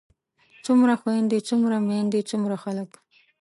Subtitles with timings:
[0.65, 2.89] څومره خويندے څومره ميايندے څومره خلک